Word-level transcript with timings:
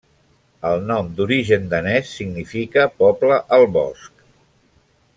El 0.69 0.79
nom, 0.91 1.11
d'origen 1.19 1.67
danès, 1.75 2.15
significa 2.21 2.87
poble 3.05 3.39
al 3.59 3.71
bosc. 3.79 4.29